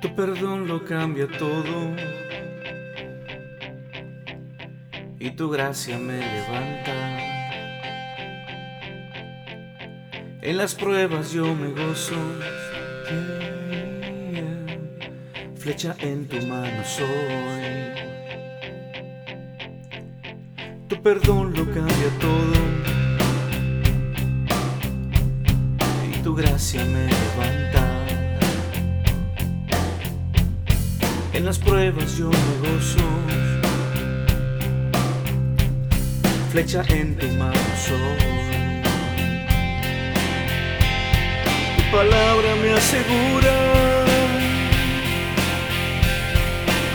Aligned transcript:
Tu 0.00 0.14
perdón 0.14 0.68
lo 0.68 0.84
cambia 0.84 1.26
todo 1.26 1.96
y 5.18 5.30
tu 5.32 5.50
gracia 5.50 5.98
me 5.98 6.18
levanta. 6.18 7.18
En 10.40 10.56
las 10.56 10.76
pruebas 10.76 11.32
yo 11.32 11.52
me 11.52 11.70
gozo, 11.70 12.14
flecha 15.56 15.96
en 15.98 16.28
tu 16.28 16.46
mano 16.46 16.84
soy. 16.84 17.06
Tu 20.88 21.02
perdón 21.02 21.54
lo 21.54 21.64
cambia 21.64 22.10
todo 22.20 22.54
y 26.08 26.22
tu 26.22 26.36
gracia 26.36 26.84
me 26.84 27.06
levanta. 27.06 27.97
En 31.38 31.44
las 31.44 31.56
pruebas 31.56 32.18
yo 32.18 32.30
me 32.30 32.68
gozo, 32.68 32.98
flecha 36.50 36.82
en 36.88 37.16
tu 37.16 37.28
mano 37.38 37.52
soy. 37.86 38.18
Tu 41.76 41.96
palabra 41.96 42.56
me 42.60 42.72
asegura, 42.72 43.54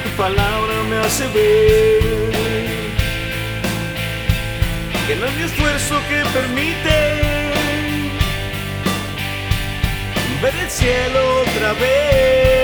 tu 0.03 0.09
palabra 0.21 0.73
me 0.89 0.97
hace 0.97 1.25
ver 1.27 2.03
que 5.07 5.15
no 5.15 5.25
es 5.25 5.35
mi 5.37 5.43
esfuerzo 5.43 5.95
que 6.09 6.21
permite 6.37 6.95
ver 10.41 10.53
el 10.61 10.69
cielo 10.69 11.43
otra 11.43 11.71
vez. 11.79 12.62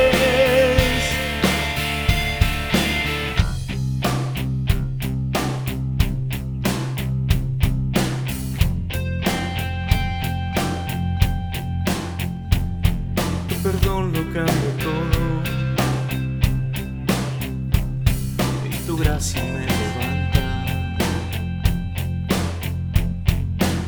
Gracia 19.19 19.43
me 19.43 19.65
levanta. 19.81 20.41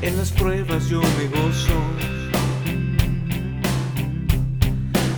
En 0.02 0.18
las 0.18 0.30
pruebas 0.32 0.90
yo 0.90 1.00
me 1.00 1.28
gozo, 1.28 1.80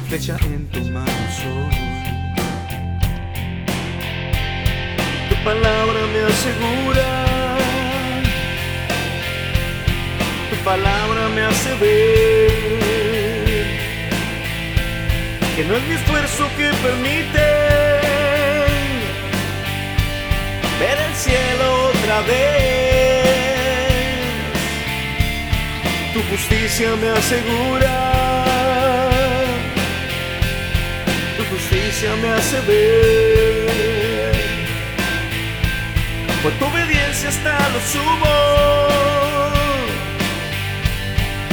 flecha 0.07 0.37
en 0.53 0.67
tu 0.67 0.81
mano 0.91 1.25
soy. 1.39 1.77
Tu 5.29 5.35
palabra 5.43 5.99
me 6.13 6.19
asegura, 6.31 7.09
tu 10.51 10.55
palabra 10.63 11.29
me 11.29 11.41
hace 11.41 11.69
ver 11.81 12.53
que 15.55 15.63
no 15.65 15.75
es 15.75 15.83
mi 15.87 15.95
esfuerzo 15.95 16.47
que 16.57 16.71
permite 16.83 17.52
cielo 21.23 21.67
otra 21.91 22.21
vez. 22.21 23.23
Tu 26.13 26.19
justicia 26.31 26.89
me 27.01 27.09
asegura, 27.19 27.97
tu 31.37 31.43
justicia 31.53 32.09
me 32.21 32.29
hace 32.37 32.57
ver. 32.69 34.33
Por 36.43 36.51
tu 36.59 36.65
obediencia 36.65 37.29
hasta 37.29 37.53
lo 37.73 37.79
sumo, 37.93 38.35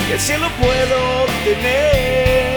que 0.06 0.12
el 0.14 0.20
cielo 0.20 0.48
puedo 0.60 0.96
obtener. 1.24 2.49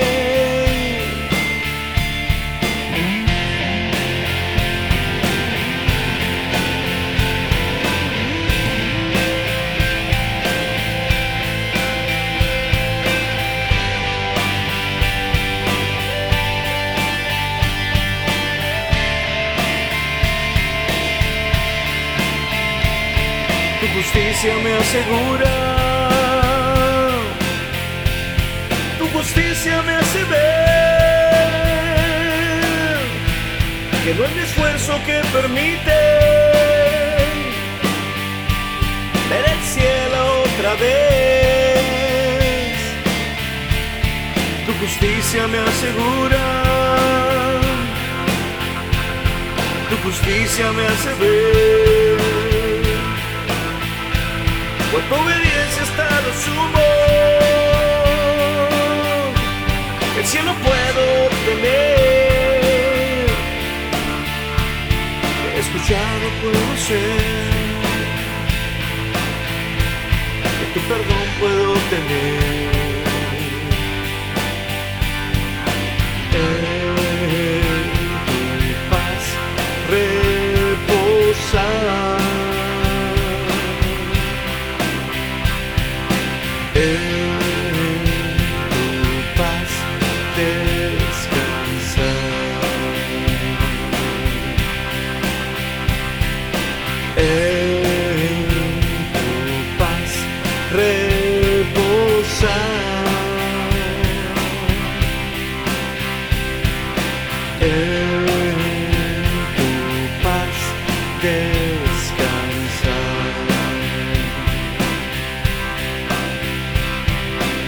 Tu 23.84 23.90
justicia 24.00 24.54
me 24.64 24.74
asegura, 24.76 25.56
tu 28.98 29.06
justicia 29.10 29.82
me 29.82 29.94
hace 29.96 30.24
ver 30.24 30.94
que 34.06 34.14
no 34.14 34.24
es 34.24 34.38
esfuerzo 34.46 34.94
que 35.06 35.22
permite 35.34 36.00
ver 39.30 39.46
el 39.54 39.62
cielo 39.74 40.20
otra 40.44 40.72
vez. 40.76 41.84
Tu 44.66 44.72
justicia 44.82 45.48
me 45.48 45.60
asegura, 45.60 46.46
tu 49.90 49.96
justicia 50.08 50.72
me 50.72 50.84
hace 50.88 51.14
ver. 51.20 51.93
Por 54.94 55.02
tu 55.02 55.16
obediencia 55.16 55.82
hasta 55.82 56.22
lo 56.22 56.32
sumo, 56.44 56.80
el 60.20 60.26
cielo 60.26 60.54
puedo 60.62 61.26
obtener. 61.26 62.46
He 65.56 65.60
escuchado 65.60 66.26
ser, 66.78 67.22
que 70.60 70.66
tu 70.76 70.80
perdón 70.88 71.28
puedo 71.40 71.72
obtener. 71.72 72.63
Reposar. 100.74 102.50
En 107.62 108.26
tu 109.58 109.70
paz 110.24 110.58
descansar. 111.22 111.54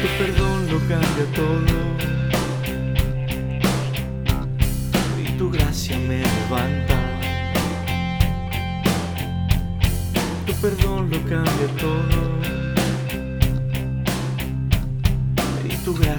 Tu 0.01 0.07
perdón 0.19 0.57
lo 0.71 0.77
cambia 0.91 1.25
todo 1.35 1.77
y 5.23 5.25
tu 5.37 5.45
gracia 5.51 5.97
me 5.99 6.17
levanta. 6.37 6.97
Tu 10.47 10.53
perdón 10.53 11.09
lo 11.11 11.19
cambia 11.29 11.67
todo 11.79 12.34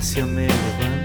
gracia 0.06 0.24
me 0.24 0.46
levanta. 0.46 0.95